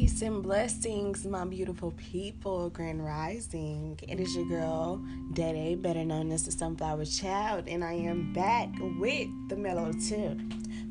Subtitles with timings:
[0.00, 2.70] Peace and blessings, my beautiful people.
[2.70, 4.00] Grand Rising.
[4.08, 4.96] It is your girl,
[5.34, 10.38] Dede, better known as the Sunflower Child, and I am back with the mellow tip.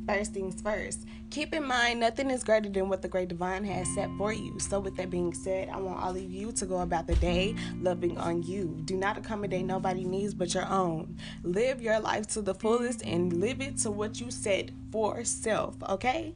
[0.07, 3.87] First things first, keep in mind nothing is greater than what the great divine has
[3.95, 4.59] set for you.
[4.59, 7.55] So, with that being said, I want all of you to go about the day
[7.81, 8.79] loving on you.
[8.85, 11.17] Do not accommodate nobody needs but your own.
[11.41, 15.75] Live your life to the fullest and live it to what you set for self,
[15.87, 16.33] okay?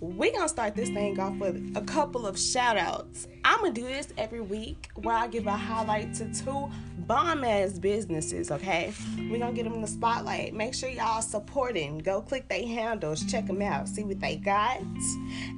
[0.00, 3.26] We're gonna start this thing off with a couple of shout outs.
[3.44, 7.78] I'm gonna do this every week where I give a highlight to two bomb ass
[7.78, 8.92] businesses, okay?
[9.16, 10.54] We're gonna get them in the spotlight.
[10.54, 11.98] Make sure y'all supporting.
[11.98, 14.80] Go click their handles, check them out, see what they got.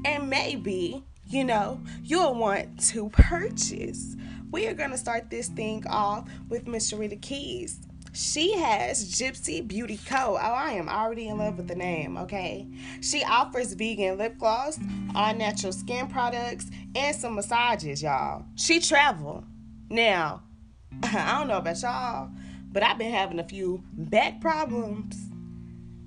[0.05, 4.17] And maybe, you know, you'll want to purchase.
[4.53, 7.81] We are gonna start this thing off with Miss Sharita Keys.
[8.17, 10.39] She has Gypsy Beauty Co.
[10.41, 12.67] Oh, I am already in love with the name, okay?
[13.03, 14.79] She offers vegan lip gloss,
[15.15, 18.47] all natural skin products, and some massages, y'all.
[18.55, 19.45] She travel.
[19.91, 20.45] Now,
[21.03, 22.31] I don't know about y'all,
[22.73, 25.15] but I've been having a few back problems.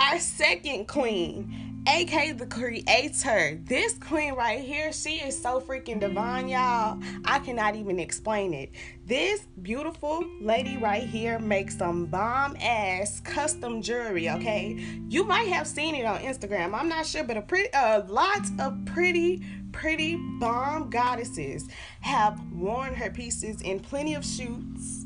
[0.00, 3.60] Our second queen AK the creator.
[3.64, 6.98] This queen right here, she is so freaking divine, y'all.
[7.26, 8.70] I cannot even explain it.
[9.04, 14.82] This beautiful lady right here makes some bomb ass custom jewelry, okay?
[15.10, 16.72] You might have seen it on Instagram.
[16.72, 21.68] I'm not sure, but a pretty uh, a lot of pretty pretty bomb goddesses
[22.00, 25.04] have worn her pieces in plenty of shoots.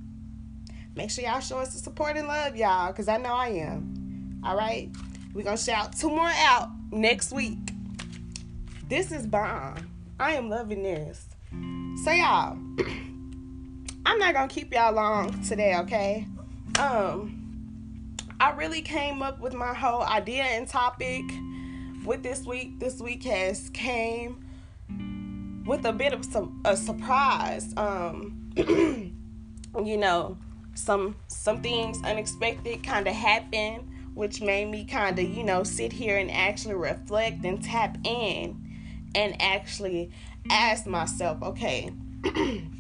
[0.95, 4.43] Make sure y'all show us the support and love, y'all, because I know I am.
[4.45, 4.91] All right?
[5.33, 7.73] We're going to shout two more out next week.
[8.89, 9.89] This is bomb.
[10.21, 11.25] I am loving this.
[12.05, 12.59] So, y'all.
[14.09, 16.27] I'm not gonna keep y'all long today, okay?
[16.81, 21.25] Um, I really came up with my whole idea and topic
[22.07, 22.81] with this week.
[22.81, 24.47] This week has came
[25.67, 27.75] with a bit of some a surprise.
[27.77, 30.39] Um, you know,
[30.75, 35.93] some some things unexpected kind of happened, which made me kind of you know sit
[35.93, 38.59] here and actually reflect and tap in,
[39.15, 40.11] and actually
[40.49, 41.93] ask myself, okay.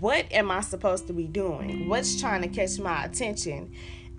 [0.00, 1.88] what am I supposed to be doing?
[1.88, 3.72] What's trying to catch my attention?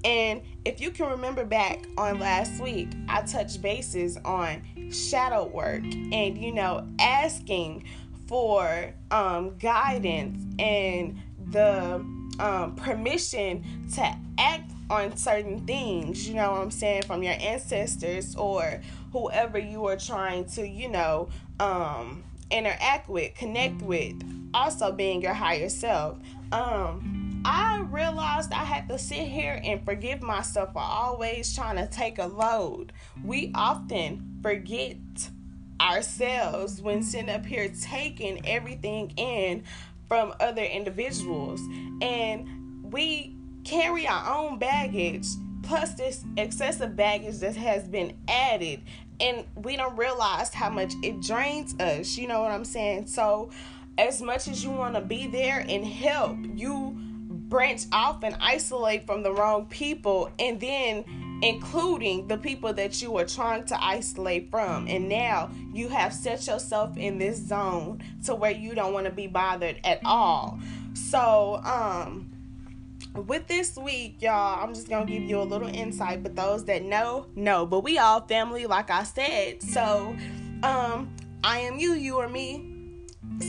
[0.03, 5.83] And if you can remember back on last week, I touched bases on shadow work
[5.83, 7.85] and, you know, asking
[8.27, 11.19] for um, guidance and
[11.51, 12.05] the
[12.39, 13.63] um, permission
[13.93, 18.81] to act on certain things, you know what I'm saying, from your ancestors or
[19.11, 24.15] whoever you are trying to, you know, um, interact with, connect with,
[24.53, 26.19] also being your higher self.
[26.51, 31.87] Um, I realized I had to sit here and forgive myself for always trying to
[31.87, 32.93] take a load.
[33.23, 34.97] We often forget
[35.79, 39.63] ourselves when sitting up here taking everything in
[40.07, 41.61] from other individuals.
[42.01, 45.27] And we carry our own baggage
[45.63, 48.81] plus this excessive baggage that has been added
[49.19, 53.49] and we don't realize how much it drains us you know what i'm saying so
[53.97, 56.93] as much as you want to be there and help you
[57.47, 61.03] branch off and isolate from the wrong people and then
[61.41, 64.87] including the people that you were trying to isolate from.
[64.87, 69.11] And now you have set yourself in this zone to where you don't want to
[69.11, 70.59] be bothered at all.
[70.93, 72.31] So, um,
[73.21, 76.23] with this week, y'all, I'm just gonna give you a little insight.
[76.23, 77.65] But those that know, know.
[77.65, 79.61] But we all family, like I said.
[79.61, 80.15] So,
[80.63, 82.73] um, I am you, you are me.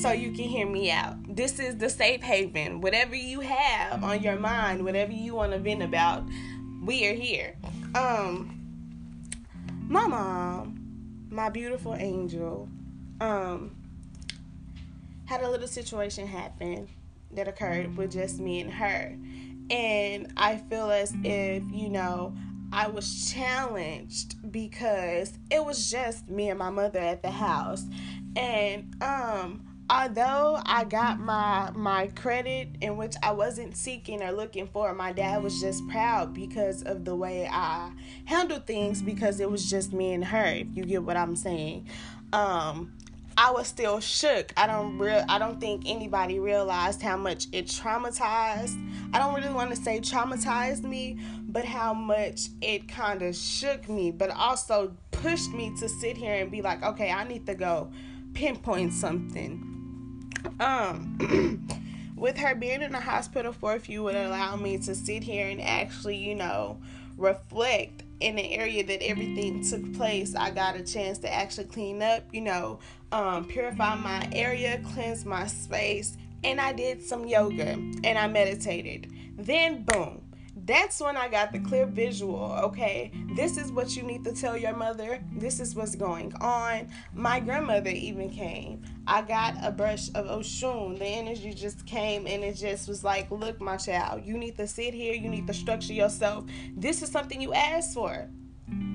[0.00, 1.16] So you can hear me out.
[1.34, 2.80] This is the safe haven.
[2.80, 6.24] Whatever you have on your mind, whatever you want to vent about,
[6.84, 7.56] we are here.
[7.94, 8.54] Um,
[9.88, 12.68] my mom, my beautiful angel,
[13.20, 13.74] um,
[15.24, 16.88] had a little situation happen
[17.32, 19.16] that occurred with just me and her.
[19.70, 22.34] And I feel as if, you know,
[22.72, 27.84] I was challenged because it was just me and my mother at the house.
[28.36, 34.66] And um although I got my my credit in which I wasn't seeking or looking
[34.66, 37.92] for, my dad was just proud because of the way I
[38.26, 41.86] handled things because it was just me and her, if you get what I'm saying.
[42.34, 42.92] Um
[43.40, 44.52] I was still shook.
[44.56, 48.76] I don't real I don't think anybody realized how much it traumatized.
[49.12, 53.88] I don't really want to say traumatized me, but how much it kind of shook
[53.88, 57.54] me, but also pushed me to sit here and be like, okay, I need to
[57.54, 57.92] go
[58.34, 59.68] pinpoint something
[60.60, 61.66] um
[62.16, 65.48] with her being in the hospital for a few would allow me to sit here
[65.48, 66.78] and actually you know
[67.18, 72.02] reflect in the area that everything took place i got a chance to actually clean
[72.02, 72.78] up you know
[73.12, 77.70] um, purify my area cleanse my space and i did some yoga
[78.04, 79.12] and i meditated.
[79.36, 80.17] Then boom
[80.68, 82.50] that's when I got the clear visual.
[82.50, 82.62] Mm.
[82.64, 85.18] Okay, this is what you need to tell your mother.
[85.32, 86.90] This is what's going on.
[87.14, 88.82] My grandmother even came.
[89.06, 90.98] I got a brush of Oshun.
[90.98, 94.66] The energy just came and it just was like, look, my child, you need to
[94.68, 95.14] sit here.
[95.14, 96.44] You need to structure yourself.
[96.76, 98.28] This is something you asked for.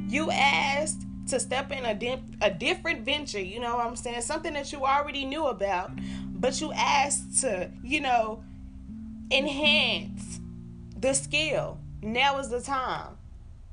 [0.08, 3.42] You asked to step in a, di- a different venture.
[3.42, 4.22] You know what I'm saying?
[4.22, 5.92] Something that you already knew about,
[6.36, 8.44] but you asked to, you know,
[9.32, 10.33] enhance
[11.04, 11.78] the skill.
[12.02, 13.18] Now is the time.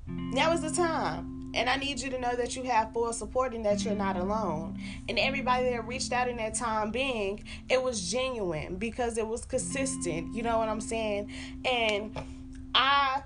[0.09, 1.53] Now is the time.
[1.55, 4.17] And I need you to know that you have full support and that you're not
[4.17, 4.81] alone.
[5.09, 9.45] And everybody that reached out in that time being, it was genuine because it was
[9.45, 10.35] consistent.
[10.35, 11.33] You know what I'm saying?
[11.65, 12.19] And
[12.75, 13.23] I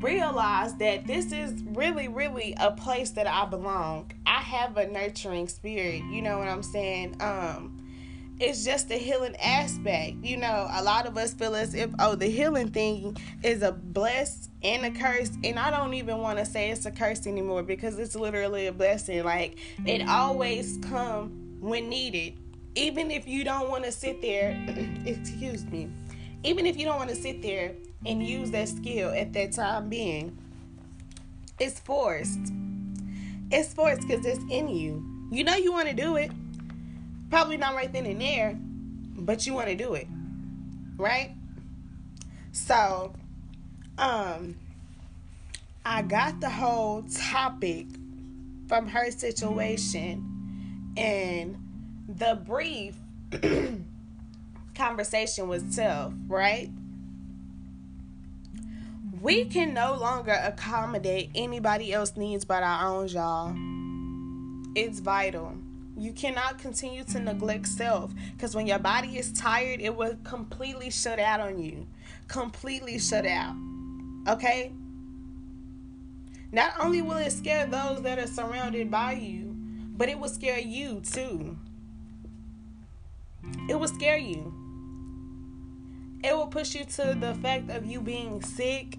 [0.00, 4.12] realized that this is really, really a place that I belong.
[4.24, 6.04] I have a nurturing spirit.
[6.12, 7.16] You know what I'm saying?
[7.20, 7.79] Um,
[8.40, 10.16] it's just the healing aspect.
[10.24, 13.70] You know, a lot of us feel as if, oh, the healing thing is a
[13.70, 15.30] bless and a curse.
[15.44, 18.72] And I don't even want to say it's a curse anymore because it's literally a
[18.72, 19.24] blessing.
[19.24, 22.38] Like, it always come when needed.
[22.74, 24.58] Even if you don't want to sit there,
[25.04, 25.90] excuse me,
[26.42, 27.74] even if you don't want to sit there
[28.06, 30.36] and use that skill at that time being,
[31.58, 32.38] it's forced.
[33.50, 35.04] It's forced because it's in you.
[35.30, 36.30] You know you want to do it
[37.30, 40.08] Probably not right then and there, but you want to do it.
[40.96, 41.32] Right?
[42.52, 43.14] So,
[43.96, 44.56] um,
[45.84, 47.86] I got the whole topic
[48.68, 51.56] from her situation and
[52.08, 52.96] the brief
[54.74, 56.70] conversation was tough, right?
[59.20, 63.54] We can no longer accommodate anybody else's needs but our own, y'all.
[64.74, 65.56] It's vital.
[66.00, 70.88] You cannot continue to neglect self because when your body is tired, it will completely
[70.88, 71.86] shut out on you.
[72.26, 73.54] Completely shut out.
[74.26, 74.72] Okay?
[76.52, 79.54] Not only will it scare those that are surrounded by you,
[79.94, 81.58] but it will scare you too.
[83.68, 84.54] It will scare you.
[86.24, 88.96] It will push you to the fact of you being sick.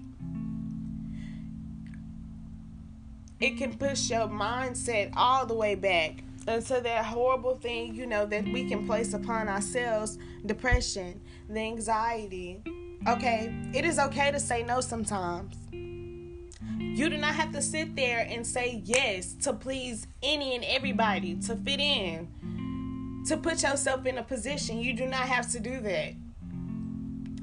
[3.40, 8.26] It can push your mindset all the way back unto that horrible thing, you know,
[8.26, 12.62] that we can place upon ourselves depression, the anxiety.
[13.06, 15.56] Okay, it is okay to say no sometimes.
[15.72, 21.36] You do not have to sit there and say yes to please any and everybody,
[21.36, 24.78] to fit in, to put yourself in a position.
[24.78, 26.14] You do not have to do that.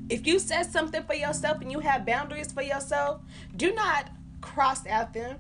[0.10, 3.22] If you set something for yourself and you have boundaries for yourself,
[3.56, 4.10] do not
[4.42, 5.38] cross out them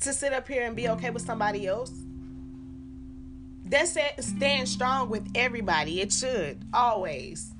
[0.00, 1.92] to sit up here and be okay with somebody else.
[3.68, 6.00] That's it, stand strong with everybody.
[6.00, 7.52] It should always.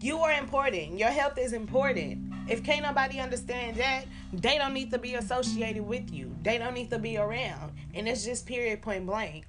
[0.00, 0.98] You are important.
[0.98, 2.32] Your health is important.
[2.48, 6.34] If can't nobody understand that, they don't need to be associated with you.
[6.42, 7.72] They don't need to be around.
[7.94, 9.44] And it's just period point blank.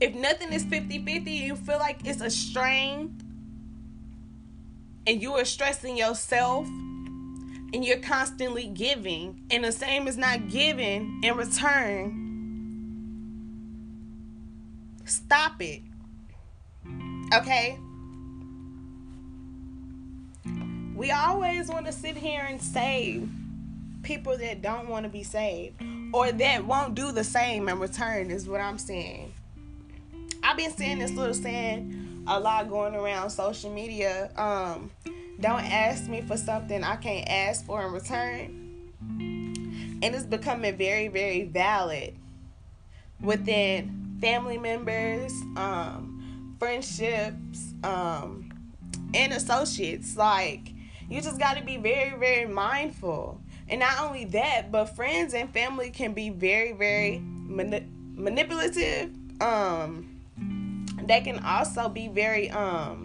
[0.00, 3.20] If nothing is 50-50, you feel like it's a strain
[5.06, 6.68] and you are stressing yourself
[7.72, 12.20] and you're constantly giving and the same is not given in return,
[15.04, 15.82] stop it.
[17.34, 17.78] Okay?
[20.94, 23.28] We always want to sit here and save
[24.02, 28.30] people that don't want to be saved or that won't do the same in return,
[28.30, 29.32] is what I'm saying.
[30.44, 34.30] I've been seeing this little saying a lot going around social media.
[34.36, 34.90] Um,
[35.40, 38.92] don't ask me for something I can't ask for in return.
[40.02, 42.14] And it's becoming very, very valid
[43.20, 48.50] within family members, um, friendships, um,
[49.14, 50.16] and associates.
[50.16, 50.72] Like,
[51.08, 53.40] you just got to be very, very mindful.
[53.68, 59.10] And not only that, but friends and family can be very, very mani- manipulative.
[59.40, 60.10] Um,
[61.06, 63.03] they can also be very um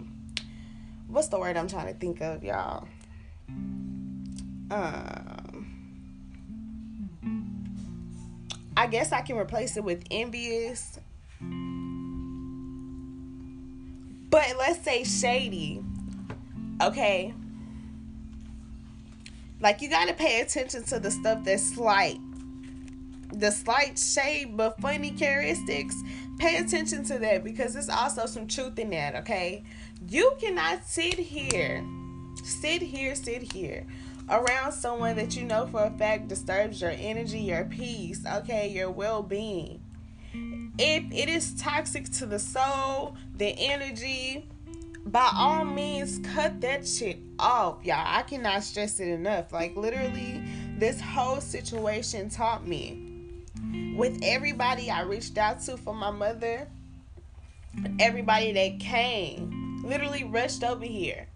[1.10, 2.86] what's the word I'm trying to think of, y'all?
[4.70, 5.40] Um
[8.76, 10.98] I guess I can replace it with envious.
[14.30, 15.84] But let's say shady.
[16.80, 17.34] Okay.
[19.60, 22.18] Like you gotta pay attention to the stuff that's slight.
[23.32, 26.02] The slight shade but funny characteristics
[26.38, 29.62] pay attention to that because there's also some truth in that, okay?
[30.08, 31.84] You cannot sit here,
[32.42, 33.86] sit here, sit here
[34.30, 38.90] around someone that you know for a fact disturbs your energy, your peace, okay, your
[38.90, 39.82] well being.
[40.78, 44.48] If it is toxic to the soul, the energy,
[45.04, 48.02] by all means, cut that shit off, y'all.
[48.06, 49.52] I cannot stress it enough.
[49.52, 50.42] Like, literally,
[50.78, 53.09] this whole situation taught me
[54.00, 56.66] with everybody I reached out to for my mother,
[57.98, 61.26] everybody that came literally rushed over here.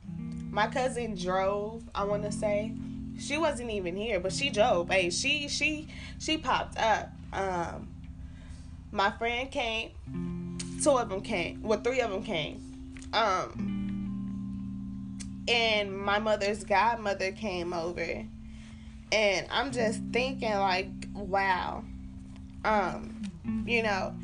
[0.50, 2.73] My cousin drove, I want to say.
[3.19, 4.88] She wasn't even here, but she drove.
[4.88, 5.88] Hey, she she
[6.19, 7.11] she popped up.
[7.33, 7.88] Um
[8.91, 9.91] my friend came.
[10.83, 11.62] Two of them came.
[11.62, 12.61] Well, three of them came.
[13.12, 13.71] Um
[15.47, 18.25] and my mother's godmother came over.
[19.12, 21.85] And I'm just thinking like, wow
[22.64, 23.23] um,
[23.66, 24.14] you know,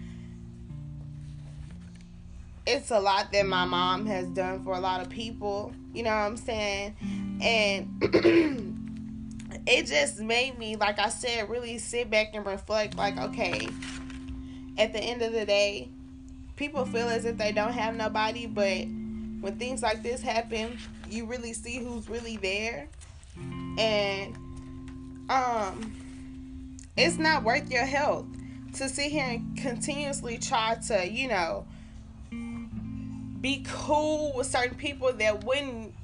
[2.67, 6.11] it's a lot that my mom has done for a lot of people, you know
[6.11, 6.97] what I'm saying?
[7.43, 7.89] And
[9.67, 13.69] it just made me, like I said, really sit back and reflect like, okay,
[14.79, 15.89] at the end of the day,
[16.57, 18.85] people feel as if they don't have nobody, but
[19.41, 20.79] when things like this happen,
[21.09, 22.89] you really see who's really there.
[23.79, 24.37] And
[25.31, 25.95] um
[27.01, 28.27] it's not worth your health
[28.75, 31.65] to sit here and continuously try to, you know,
[33.41, 35.95] be cool with certain people that wouldn't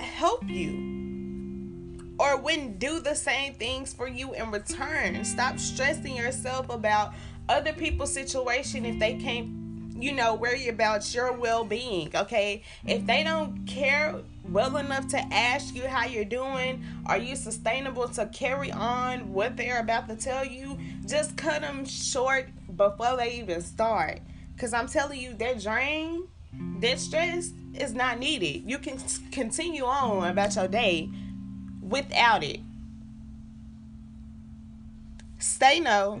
[0.00, 5.24] help you or wouldn't do the same things for you in return.
[5.24, 7.14] Stop stressing yourself about
[7.48, 9.48] other people's situation if they can't,
[9.96, 12.62] you know, worry about your well being, okay?
[12.86, 14.16] If they don't care
[14.48, 16.84] well enough to ask you how you're doing?
[17.06, 20.78] Are you sustainable to carry on what they're about to tell you?
[21.06, 24.20] Just cut them short before they even start.
[24.54, 26.28] Because I'm telling you, that drain,
[26.80, 28.68] that stress is not needed.
[28.68, 28.98] You can
[29.30, 31.08] continue on about your day
[31.80, 32.60] without it.
[35.38, 36.20] Say no.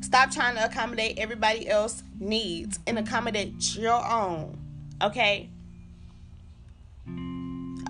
[0.00, 4.58] Stop trying to accommodate everybody else's needs and accommodate your own.
[5.02, 5.50] Okay?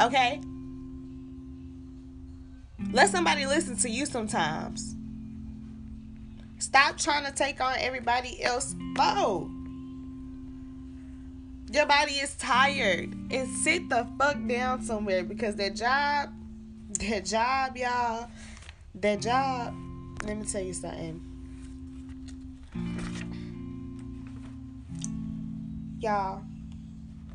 [0.00, 0.40] Okay?
[2.92, 4.96] Let somebody listen to you sometimes.
[6.58, 9.50] Stop trying to take on everybody else's boat.
[11.72, 13.14] Your body is tired.
[13.30, 16.30] And sit the fuck down somewhere because that job,
[16.98, 18.28] that job, y'all,
[18.96, 19.74] that job,
[20.24, 21.20] let me tell you something.
[26.00, 26.42] Y'all,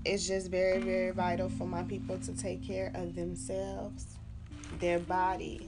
[0.05, 4.05] it's just very, very vital for my people to take care of themselves,
[4.79, 5.67] their body.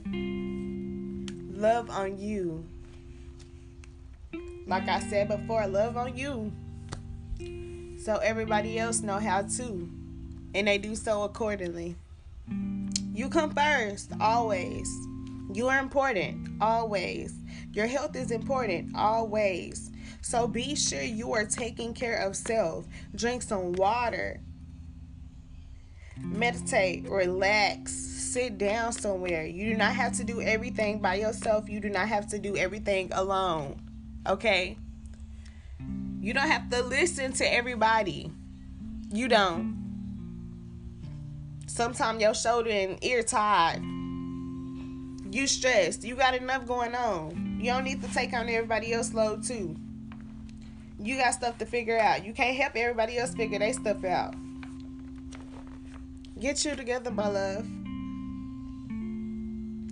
[1.52, 2.64] Love on you.
[4.66, 6.52] Like I said before, love on you.
[8.00, 9.90] So everybody else know how to.
[10.54, 11.96] And they do so accordingly.
[13.12, 14.88] You come first, always.
[15.52, 17.34] You are important always.
[17.72, 19.90] Your health is important always.
[20.20, 22.86] So be sure you are taking care of self.
[23.14, 24.40] Drink some water.
[26.20, 29.46] Meditate, relax, sit down somewhere.
[29.46, 31.68] You do not have to do everything by yourself.
[31.68, 33.80] You do not have to do everything alone.
[34.26, 34.76] Okay?
[36.20, 38.30] You don't have to listen to everybody.
[39.12, 39.78] You don't.
[41.66, 43.80] Sometimes your shoulder and ear tied.
[45.30, 46.04] You stressed.
[46.04, 47.58] You got enough going on.
[47.60, 49.76] You don't need to take on everybody else load too.
[51.00, 52.24] You got stuff to figure out.
[52.24, 54.34] You can't help everybody else figure their stuff out.
[56.38, 57.66] Get you together, my love.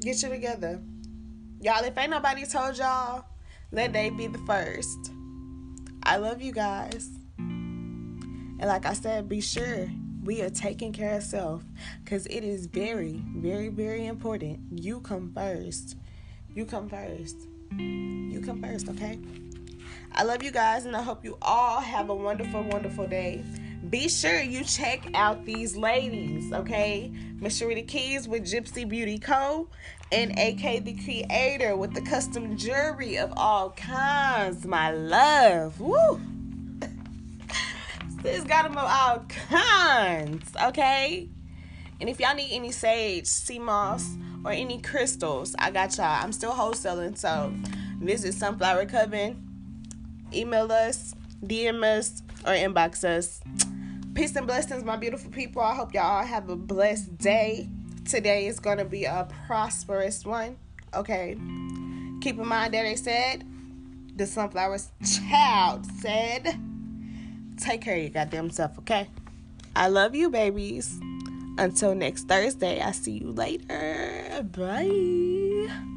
[0.01, 0.81] Get you together.
[1.61, 3.25] Y'all, if ain't nobody told y'all,
[3.73, 5.13] let they be the first.
[6.03, 7.11] I love you guys.
[7.39, 9.89] And like I said, be sure
[10.25, 11.63] we are taking care of self
[12.05, 14.61] because it is very, very, very important.
[14.71, 15.97] You come first.
[16.55, 17.37] You come first.
[17.79, 19.19] You come first, okay?
[20.19, 23.45] I love you guys and I hope you all have a wonderful, wonderful day.
[23.91, 27.13] Be sure you check out these ladies, okay?
[27.39, 29.69] Miss Sharita Keys with Gypsy Beauty Co.
[30.11, 34.65] and AK the Creator with the custom jewelry of all kinds.
[34.65, 35.79] My love.
[35.79, 36.19] Woo!
[38.23, 41.29] Sis got them of all kinds, okay?
[42.01, 46.07] And if y'all need any sage, sea moss, or any crystals, I got y'all.
[46.07, 47.53] I'm still wholesaling, so
[48.01, 49.43] visit Sunflower Coven.
[50.33, 51.15] Email us,
[51.45, 53.41] DM us, or inbox us.
[54.15, 55.63] Peace and blessings, my beautiful people.
[55.63, 57.69] I hope y'all all have a blessed day.
[58.09, 60.57] Today is going to be a prosperous one,
[60.95, 61.37] okay?
[62.21, 63.45] Keep in mind that they said,
[64.15, 64.91] the Sunflower's
[65.29, 66.59] child said,
[67.59, 69.09] Take care of your goddamn self, okay?
[69.75, 70.99] I love you, babies.
[71.59, 74.47] Until next Thursday, I see you later.
[74.53, 75.95] Bye.